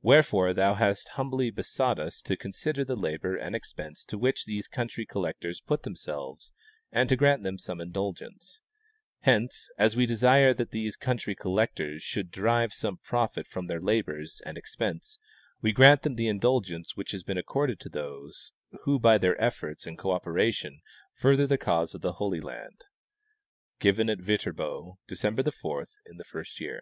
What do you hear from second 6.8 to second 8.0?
and to grant them some